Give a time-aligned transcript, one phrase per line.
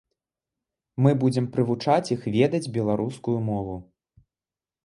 [1.05, 3.75] Мы будзем прывучаць іх ведаць беларускую мову.